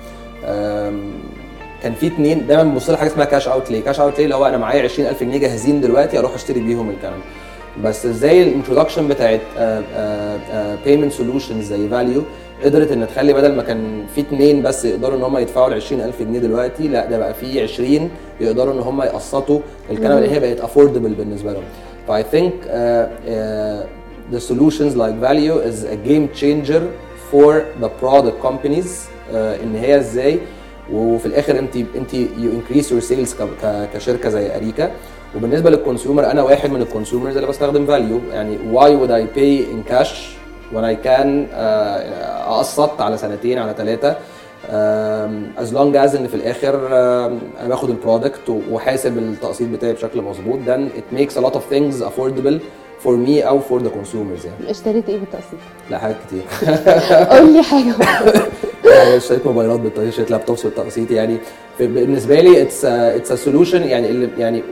كان 1.83 1.95
في 1.95 2.07
اتنين 2.07 2.47
دايما 2.47 2.63
ببص 2.65 2.91
لها 2.91 2.99
حاجة 2.99 3.09
اسمها 3.09 3.25
cash 3.25 3.49
outlay 3.49 3.81
cash 3.81 4.01
outlay 4.01 4.25
اللي 4.25 4.35
هو 4.35 4.47
أنا 4.47 4.57
معايا 4.57 4.83
20000 4.83 5.23
جنيه 5.23 5.39
جاهزين 5.39 5.81
دلوقتي 5.81 6.19
أروح 6.19 6.35
أشتري 6.35 6.61
بيهم 6.61 6.91
الكنبة. 6.91 7.23
بس 7.85 8.07
إزاي 8.07 8.43
ال 8.43 8.48
introduction 8.48 9.09
بتاعت 9.09 9.41
payment 10.85 11.13
solutions 11.13 11.65
زي 11.65 11.89
فاليو 11.89 12.23
قدرت 12.65 12.93
إن 12.93 13.07
تخلي 13.09 13.33
بدل 13.33 13.55
ما 13.57 13.63
كان 13.63 14.05
في 14.15 14.21
اتنين 14.21 14.63
بس 14.63 14.85
يقدروا 14.85 15.17
إن 15.19 15.23
هم 15.23 15.39
يدفعوا 15.39 15.69
ال 15.69 15.75
20000 15.75 16.23
جنيه 16.23 16.39
دلوقتي 16.39 16.89
لا 16.89 17.07
ده 17.07 17.19
بقى 17.19 17.35
في 17.35 17.63
20 17.63 18.11
يقدروا 18.41 18.75
إن 18.75 18.79
هم 18.79 19.03
يقسطوا 19.03 19.61
الكنبة 19.91 20.19
اللي 20.19 20.31
هي 20.31 20.41
بقت 20.41 20.61
affordable 20.61 21.15
بالنسبة 21.15 21.53
لهم. 21.53 21.63
ف 22.09 22.23
I 22.23 22.28
think 22.28 22.53
the 24.33 24.41
solutions 24.41 24.93
like 24.97 25.15
Valu 25.29 25.57
is 25.71 25.85
a 25.85 25.97
game 26.09 26.29
changer 26.41 26.83
for 27.31 27.51
the 27.83 27.89
product 28.03 28.39
companies 28.49 28.89
آه، 29.35 29.57
إن 29.63 29.77
هي 29.77 29.97
إزاي. 29.99 30.39
وفي 30.93 31.27
الآخر 31.27 31.59
انت 31.59 31.77
أنت 31.77 32.15
you 32.15 32.53
increase 32.53 32.93
your 32.93 33.01
sales 33.01 33.35
كشركة 33.95 34.29
زي 34.29 34.57
أريكا. 34.57 34.91
وبالنسبة 35.37 35.71
لل 35.71 35.83
consumer 35.83 36.31
أنا 36.31 36.43
واحد 36.43 36.71
من 36.71 36.83
ال 36.83 36.88
consumers 36.88 37.37
اللي 37.37 37.49
بستخدم 37.49 37.87
فاليو 37.87 38.21
يعني 38.33 38.59
why 38.73 38.89
would 38.89 39.11
I 39.11 39.37
pay 39.37 39.73
in 39.73 39.93
cash 39.93 40.13
when 40.75 40.85
I 40.85 40.95
can 41.07 41.47
آه، 41.55 42.57
أقسط 42.57 43.01
على 43.01 43.17
سنتين 43.19 43.59
على 43.59 43.75
ثلاثة 43.79 44.17
as 45.59 45.75
long 45.75 45.97
as 45.97 46.17
إن 46.17 46.27
في 46.27 46.35
الآخر 46.35 46.87
أنا 47.61 47.69
باخد 47.69 47.91
ال 47.91 47.98
product 47.98 48.51
وحاسب 48.71 49.19
التقسيط 49.19 49.69
بتاعي 49.69 49.93
بشكل 49.93 50.23
مظبوط 50.23 50.59
then 50.67 50.91
it 50.99 51.17
makes 51.17 51.37
a 51.37 51.41
lot 51.41 51.55
of 51.55 51.63
things 51.75 52.03
affordable 52.03 52.59
for 53.05 53.17
me 53.27 53.45
أو 53.47 53.61
for 53.61 53.81
the 53.83 53.89
consumers 53.91 54.45
يعني. 54.47 54.71
اشتريت 54.71 55.09
إيه 55.09 55.19
بالتقسيط؟ 55.19 55.59
لا 55.91 55.99
حاجات 55.99 56.17
كتير. 56.27 56.43
قول 57.39 57.53
لي 57.53 57.63
حاجة. 57.63 57.95
يعني 58.85 59.17
اشتريت 59.17 59.47
موبايلات 59.47 59.81
بالتقسيط 59.81 60.09
اشتريت 60.09 60.31
laptops 60.31 60.63
بالتقسيط 60.67 61.11
يعني. 61.11 61.37
بالنسبة 61.81 62.41
لي 62.41 62.63
it's 62.63 62.85
it's 62.85 63.33
a 63.33 63.37
solution 63.37 63.83
يعني 63.83 64.11
اللي 64.11 64.29
يعني 64.39 64.63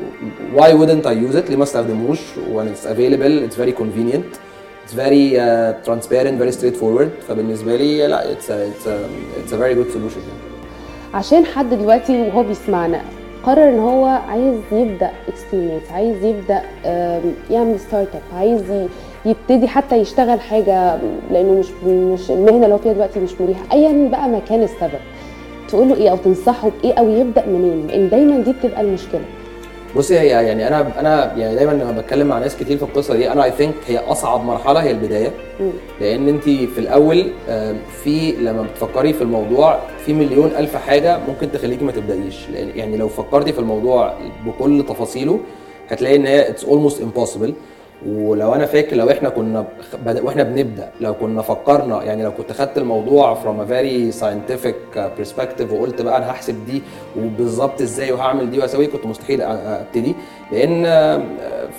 why 0.56 0.68
wouldn't 0.70 1.04
I 1.06 1.32
use 1.32 1.36
it 1.36 1.50
ليه 1.50 1.56
ما 1.56 1.62
استخدموش؟ 1.62 2.18
when 2.54 2.66
it's 2.76 2.86
available 2.86 3.48
it's 3.50 3.56
very 3.62 3.72
convenient. 3.82 4.38
It's 4.84 4.92
very 4.92 5.36
uh, 5.38 5.72
transparent 5.84 6.38
very 6.38 6.52
straightforward. 6.52 7.10
فبالنسبة 7.28 7.76
لي 7.76 8.06
لا 8.06 8.22
it's 8.34 8.48
a, 8.48 8.52
it's 8.52 8.86
a, 8.86 8.96
it's 9.40 9.52
a 9.52 9.56
very 9.56 9.74
good 9.74 9.92
solution. 9.92 10.20
عشان 11.14 11.44
حد 11.44 11.70
دلوقتي 11.74 12.22
وهو 12.22 12.42
بيسمعنا 12.42 13.00
قرر 13.46 13.68
إن 13.68 13.78
هو 13.78 14.04
عايز 14.06 14.54
يبدأ 14.72 15.10
experience 15.28 15.82
عايز 15.90 16.24
يبدأ 16.24 16.62
يعمل 17.50 17.80
start 17.80 18.08
up 18.14 18.38
عايز 18.38 18.62
يبتدي 19.24 19.68
حتى 19.68 19.96
يشتغل 19.96 20.40
حاجة 20.40 20.98
لأنه 21.30 21.52
مش 21.52 21.66
مش 21.86 22.30
المهنة 22.30 22.64
اللي 22.64 22.74
هو 22.74 22.78
فيها 22.78 22.92
دلوقتي 22.92 23.20
مش 23.20 23.40
مريحة. 23.40 23.62
ايا 23.72 24.08
بقى 24.08 24.28
ما 24.28 24.38
كان 24.48 24.62
السبب. 24.62 25.00
تقول 25.68 25.88
له 25.88 25.94
إيه 25.96 26.10
أو 26.10 26.16
تنصحه 26.16 26.70
بإيه 26.70 26.94
أو 26.94 27.08
يبدأ 27.08 27.46
منين؟ 27.46 27.86
لأن 27.86 28.08
دايما 28.08 28.38
دي 28.38 28.52
بتبقى 28.52 28.80
المشكلة. 28.80 29.24
بصي 29.96 30.18
هي 30.18 30.26
يعني 30.26 30.68
أنا 30.68 31.00
أنا 31.00 31.36
يعني 31.36 31.54
دايما 31.54 31.70
لما 31.72 31.92
بتكلم 32.00 32.26
مع 32.26 32.38
ناس 32.38 32.56
كتير 32.56 32.76
في 32.76 32.82
القصة 32.82 33.16
دي 33.16 33.32
أنا 33.32 33.44
I 33.44 33.50
think 33.50 33.74
هي 33.86 33.98
أصعب 33.98 34.44
مرحلة 34.44 34.82
هي 34.82 34.90
البداية. 34.90 35.30
لأن 36.00 36.28
أنت 36.28 36.44
في 36.44 36.78
الأول 36.78 37.30
آم، 37.48 37.76
في 38.04 38.32
لما 38.32 38.62
بتفكري 38.62 39.12
في 39.12 39.22
الموضوع 39.22 39.78
في 40.06 40.12
مليون 40.12 40.50
ألف 40.58 40.76
حاجة 40.76 41.18
ممكن 41.28 41.52
تخليكي 41.52 41.84
ما 41.84 41.92
تبدأيش. 41.92 42.48
لأن 42.50 42.68
يعني 42.74 42.96
لو 42.96 43.08
فكرتي 43.08 43.52
في 43.52 43.58
الموضوع 43.58 44.14
بكل 44.46 44.84
تفاصيله 44.88 45.40
هتلاقي 45.88 46.16
إن 46.16 46.26
هي 46.26 46.48
it's 46.48 46.64
almost 46.64 47.02
impossible 47.02 47.54
ولو 48.08 48.54
أنا 48.54 48.66
فاكر 48.66 48.96
لو 48.96 49.10
إحنا 49.10 49.28
كنا 49.28 49.64
وإحنا 50.22 50.42
بنبدأ 50.42 50.88
لو 51.00 51.14
كنا 51.14 51.42
فكرنا 51.42 52.02
يعني 52.02 52.22
لو 52.22 52.32
كنت 52.32 52.52
خدت 52.52 52.78
الموضوع 52.78 53.34
from 53.34 53.66
a 53.66 53.70
very 53.72 54.20
scientific 54.22 54.98
perspective 55.20 55.72
وقلت 55.72 56.02
بقى 56.02 56.16
أنا 56.18 56.30
هحسب 56.30 56.56
دي 56.66 56.82
وبالظبط 57.18 57.80
إزاي 57.80 58.12
وهعمل 58.12 58.50
دي 58.50 58.58
وأسوي 58.58 58.86
كنت 58.86 59.06
مستحيل 59.06 59.42
أبتدي. 59.42 60.14
لأن 60.52 60.82
آه، 60.86 61.22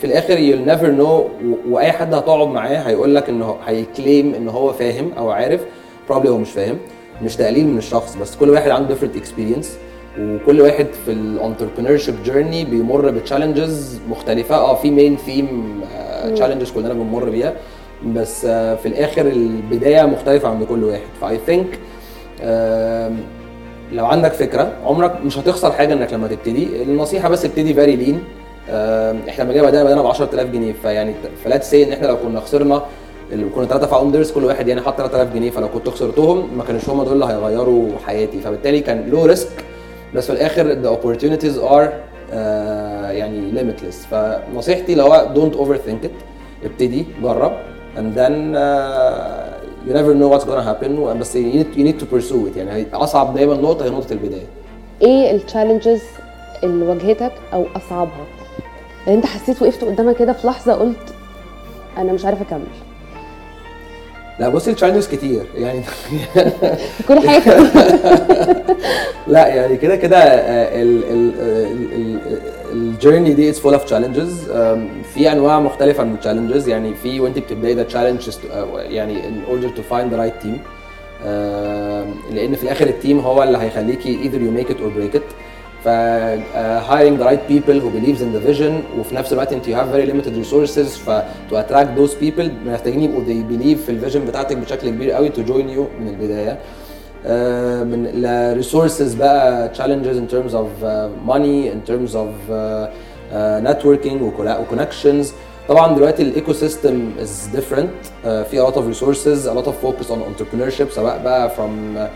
في 0.02 0.08
الآخر 0.08 0.36
you'll 0.36 0.70
never 0.70 1.00
know 1.00 1.12
و- 1.46 1.56
وأي 1.70 1.92
حد 1.92 2.14
هتقعد 2.14 2.48
معاه 2.48 2.78
هيقول 2.78 3.16
لك 3.16 3.30
انه 3.30 3.56
هي 3.66 3.85
claim 3.85 4.34
إن 4.36 4.50
هو 4.50 4.74
فاهم 4.74 5.12
أو 5.18 5.30
عارف. 5.32 5.62
Probably 6.10 6.28
هو 6.28 6.38
مش 6.38 6.52
فاهم 6.52 6.78
مش 7.24 7.36
تقليل 7.36 7.68
من 7.68 7.78
الشخص 7.78 8.16
بس 8.16 8.36
كل 8.36 8.50
واحد 8.50 8.70
عنده 8.72 8.96
different 8.96 9.18
experience. 9.20 9.68
وكل 10.20 10.62
واحد 10.62 10.88
في 11.06 11.12
ال 11.12 11.98
entrepreneurship 11.98 12.16
journey 12.24 12.66
بيمر 12.66 13.10
ب 13.12 13.20
challenges 13.20 14.00
مختلفة. 14.10 14.56
آه 14.56 14.76
في 14.76 14.92
main 14.92 15.18
theme 15.18 15.82
challenges 16.30 16.72
كلنا 16.72 16.94
بنمر 16.94 17.30
بيها. 17.30 17.54
بس 18.08 18.46
آه، 18.46 18.76
في 18.76 18.88
الآخر 18.88 19.22
البداية 19.28 20.06
مختلفة 20.06 20.50
عند 20.50 20.64
كل 20.64 20.84
واحد. 20.84 21.02
ف 21.22 21.40
I 21.46 21.51
think 21.51 21.80
لو 23.94 24.06
عندك 24.06 24.32
فكرة 24.34 24.72
عمرك 24.86 25.16
مش 25.26 25.38
هتخسر 25.38 25.72
حاجة 25.72 25.94
إنك 25.94 26.14
لما 26.14 26.28
تبتدي. 26.28 26.84
النصيحة 26.84 27.30
بس 27.30 27.46
ابتدي 27.46 27.74
very 27.74 27.96
lean 27.96 28.24
إحنا 29.30 29.44
لما 29.44 29.54
جينا 29.54 29.68
بدأنا 29.68 29.84
بدانا 29.84 30.02
ب 30.02 30.06
10000 30.06 30.48
جنيه. 30.50 30.74
فيعني 30.74 31.14
ف 31.44 31.47
let's 31.47 31.64
say 31.64 31.84
إن 31.84 31.94
إحنا 31.94 32.08
لو 32.08 32.18
كنا 32.18 32.40
خسرنا 32.40 32.82
اللي 33.32 33.46
كنا 33.56 33.66
ثلاثة 33.66 33.88
founders 33.88 34.32
كل 34.32 34.46
واحد 34.46 34.68
يعني 34.68 34.82
حط 34.82 34.98
3000 34.98 35.34
جنيه. 35.34 35.50
فلو 35.50 35.68
كنت 35.70 35.90
خسرتهم 35.90 36.58
ما 36.58 36.64
كانوش 36.64 36.90
هم 36.90 37.04
دول 37.04 37.14
اللي 37.14 37.26
هيغيروا 37.26 37.90
حياتي. 38.06 38.40
فبالتالي 38.40 38.80
كان 38.80 39.10
low 39.10 39.26
risk 39.26 39.50
بس 40.16 40.26
في 40.26 40.34
الآخر 40.34 40.76
the 40.84 40.98
opportunities 40.98 41.72
are 41.72 41.90
آه 42.34 42.83
يعني 43.14 43.52
limitless. 43.52 44.08
فنصيحتي 44.12 44.96
لو 44.96 45.10
don't 45.14 45.56
overthink 45.56 46.06
it. 46.06 46.24
ابتدي 46.66 47.06
جرب 47.24 47.52
and 47.98 48.18
then 48.18 48.56
uh, 48.56 49.88
you 49.88 49.94
never 49.94 50.14
know 50.16 50.30
what's 50.34 50.46
gonna 50.46 50.64
happen. 50.64 51.00
بس 51.20 51.38
you 51.38 51.40
need, 51.40 51.78
you 51.78 51.84
need 51.84 52.00
to 52.00 52.06
pursue 52.16 52.54
it. 52.54 52.58
يعني 52.58 52.86
أصعب 52.94 53.34
دايما 53.34 53.56
نقطة 53.56 53.86
هي 53.86 53.90
نقطة 53.90 54.14
البداية. 54.14 54.48
إيه 55.02 55.32
ال 55.32 55.38
challenges 55.38 56.02
اللي 56.64 56.86
واجهتك 56.86 57.34
أو 57.54 57.66
أصعبها؟ 57.76 58.26
اللي 59.08 59.18
أنت 59.18 59.26
حسيت 59.26 59.62
وقفت 59.62 59.84
قدامها 59.84 60.14
كده 60.14 60.34
في 60.34 60.48
لحظة 60.48 60.74
قلت 60.74 61.14
أنا 61.98 62.14
مش 62.14 62.26
عارف 62.26 62.42
أكمل. 62.42 62.62
لا 64.40 64.50
بصي 64.50 64.72
ال 64.72 64.75
challenges 64.75 65.08
كتير 65.08 65.44
يعني 65.58 65.82
كل 67.08 67.30
حاجة. 67.30 67.58
لا 69.34 69.48
يعني 69.48 69.78
كده 69.78 69.96
كده 69.96 70.18
ال 72.74 72.81
journey 72.81 73.34
دي 73.34 73.50
it's 73.50 73.60
full 73.60 73.74
of 73.74 73.84
challenges 73.84 74.52
في 75.14 75.32
أنواع 75.32 75.60
مختلفة 75.60 76.04
من 76.04 76.14
ال 76.14 76.19
challenges 76.19 76.68
يعني 76.68 76.94
في 77.04 77.20
وأنت 77.20 77.40
بتبدأي 77.40 77.74
ده 77.74 77.84
challenge 77.84 78.30
يعني 78.76 79.22
order 79.48 79.68
to 79.78 79.82
find 79.94 80.14
the 80.14 80.18
right 80.18 80.46
team. 80.46 80.58
آم، 81.26 82.06
لأن 82.32 82.56
في 82.56 82.64
الآخر 82.64 82.88
ال 82.88 82.94
team 82.94 83.20
هو 83.20 83.44
اللي 83.44 83.58
هيخليكي 83.58 84.18
either 84.24 84.36
you 84.36 84.60
make 84.62 84.70
it 84.74 84.78
or 84.78 84.90
break 85.00 85.18
it. 85.18 85.24
ف 85.84 85.88
hiring 85.88 87.20
the 87.20 87.26
right 87.26 87.40
people 87.50 87.80
who 87.80 87.90
believes 87.90 88.24
in 88.24 88.34
the 88.34 88.40
vision 88.40 88.82
وفي 89.00 89.16
نفس 89.16 89.34
الوقت 89.34 89.54
انت 89.54 89.68
you 89.68 89.76
have 89.76 89.92
very 89.92 90.06
limited 90.06 90.38
resources 90.38 90.96
ف 90.98 91.10
to 91.50 91.58
attract 91.58 91.90
those 91.98 92.14
people 92.16 92.52
محتاجين 92.66 93.02
يبقوا 93.02 93.24
they 93.24 93.44
believe 93.44 93.86
في 93.86 93.92
ال 93.92 93.97
vision 93.97 94.26
بتاعتك 94.26 94.58
بشكل 94.58 94.90
كبير 94.90 95.12
قوي 95.12 95.30
to 95.30 95.44
join 95.44 95.70
you 95.70 95.88
من 96.00 96.08
البداية. 96.08 96.58
Uh, 97.24 97.26
من 97.92 98.12
ال 98.26 98.35
resources 98.35 99.14
بقى 99.14 99.70
challenges 99.70 100.18
in 100.18 100.28
terms 100.28 100.56
of 100.56 100.70
money 101.26 101.74
in 101.74 101.84
terms 101.84 102.16
of 102.16 102.32
networking 103.36 104.22
و 104.22 104.31
connections 104.31 105.34
طبعا 105.70 105.96
دلوقتي 105.96 106.24
ال 106.24 106.54
ecosystem 106.54 107.12
is 107.22 107.48
different 107.56 107.90
في 108.24 108.54
a 108.60 108.64
lot 108.64 108.78
of 108.78 108.88
resources 108.88 109.48
a 109.48 109.54
lot 109.54 109.66
of 109.66 109.82
focus 109.82 110.12
on 110.12 110.22
entrepreneurship 110.22 110.90
سواء 110.90 111.22
بقى 111.24 111.50
from 111.50 112.08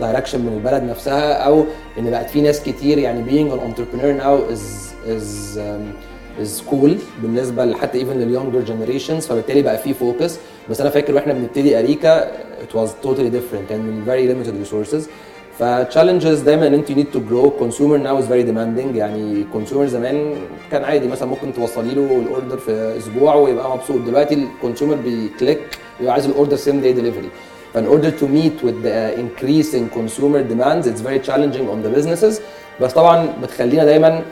direction 0.00 0.34
من 0.34 0.52
البلد 0.56 0.82
نفسها 0.82 1.32
أو 1.32 1.64
إن 1.98 2.10
بقت 2.10 2.30
في 2.30 2.40
ناس 2.40 2.62
كتير 2.62 2.98
يعني 2.98 3.24
being 3.24 3.52
an 3.52 3.58
entrepreneur 3.58 4.22
now 4.22 4.52
is 4.54 4.92
is 5.08 5.56
um, 5.58 5.84
is 6.42 6.70
cool 6.70 6.90
بالنسبة 7.22 7.64
لحتى 7.64 8.04
even 8.04 8.08
لل 8.16 8.26
younger 8.26 8.62
generations 8.66 9.20
فبالتالي 9.28 9.62
بقى 9.62 9.78
في 9.78 9.94
focus 9.94 10.38
بس 10.70 10.80
أنا 10.80 10.90
فاكر 10.90 11.14
وإحنا 11.14 11.32
بنبتدي 11.32 11.78
أريكا 11.78 12.32
it 12.62 12.74
was 12.74 12.88
totally 13.06 13.30
different 13.30 13.72
من 13.72 14.02
very 14.06 14.26
limited 14.28 14.54
resources. 14.68 15.02
ف 15.58 15.66
challenges 15.66 16.40
دايما 16.40 16.66
إن 16.66 16.74
أنت 16.74 16.88
you 16.88 16.94
need 16.94 17.12
to 17.16 17.20
grow. 17.30 17.50
consumer 17.62 17.98
now 17.98 18.16
is 18.22 18.26
very 18.26 18.42
demanding. 18.44 18.96
يعني 18.96 19.44
consumer 19.54 19.84
زمان 19.84 20.34
كان 20.70 20.84
عادي 20.84 21.08
مثلا 21.08 21.28
ممكن 21.28 21.52
توصلي 21.52 21.94
له 21.94 22.22
ال 22.26 22.31
order 22.31 22.56
في 22.58 22.94
أسبوع 22.98 23.34
ويبقى 23.34 23.70
مبسوط. 23.76 24.00
دلوقتي 24.06 24.34
ال 24.34 24.41
consumer 24.41 24.94
ب 24.94 25.05
click 25.05 25.58
يبقى 26.00 26.12
عايز 26.12 26.26
ال 26.26 26.31
order 26.31 26.56
same 26.56 26.84
day 26.84 26.98
delivery. 27.00 27.28
ف 27.74 27.78
in 27.78 27.86
order 27.86 28.10
to 28.20 28.24
meet 28.24 28.64
with 28.66 28.82
the 28.84 28.92
uh, 28.92 29.22
increasing 29.24 29.84
consumer 29.98 30.42
demands 30.52 30.86
it's 30.86 31.00
very 31.00 31.20
challenging 31.28 31.66
on 31.72 31.82
the 31.86 31.98
businesses. 31.98 32.40
بس 32.80 32.92
طبعا 32.92 33.28
بتخلينا 33.42 33.84
دايما 33.84 34.22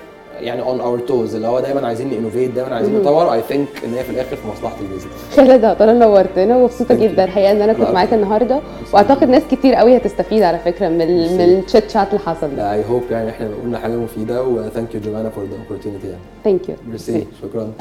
يعني 0.40 0.62
on 0.64 0.78
our 0.80 1.08
toes 1.10 1.34
اللي 1.34 1.46
هو 1.46 1.60
دايما 1.60 1.86
عايزين 1.86 2.12
innovate 2.12 2.50
دايما 2.50 2.74
عايزين 2.74 2.94
نطور. 3.00 3.40
I 3.40 3.42
think 3.52 3.84
إن 3.84 3.94
هي 3.94 4.04
في 4.04 4.10
الآخر 4.10 4.36
في 4.36 4.48
مصلحة 4.48 4.76
ال 4.80 4.83
business. 4.83 5.12
خالد 5.36 5.64
عطله 5.64 5.92
نورتنا. 5.92 6.56
ومبسوطه. 6.56 6.94
جدا 6.94 7.24
الحقيقة 7.24 7.50
إن 7.52 7.62
أنا 7.62 7.72
كنت. 7.72 7.90
معاك 7.90 8.14
النهارده. 8.14 8.60
وأعتقد 8.92 9.28
ناس 9.28 9.42
كتير 9.50 9.74
قوي 9.74 9.96
هتستفيد 9.96 10.42
على 10.42 10.58
فكرة 10.58 10.88
من 10.88 11.02
ال- 11.02 11.32
من 11.38 11.62
ال 11.64 11.69
chit 11.69 11.90
chat 11.90 12.08
اللي 12.08 12.18
حصل 12.20 12.56
ده. 12.56 12.82
I 12.82 12.84
hope 12.86 13.12
يعني 13.12 13.30
إحنا 13.30 13.48
قلنا 13.64 13.78
حاجة 13.78 13.96
مفيدة 13.96 14.42
و 14.42 14.70
thank 14.70 14.94
you 14.94 14.98
Giovanna 15.04 15.30
for 15.36 15.42
the 15.50 15.56
opportunity. 15.72 16.04
يعني 16.06 16.20
thank 16.44 16.68
you 16.68 16.74
merci 16.88 17.26
شكرا. 17.42 17.72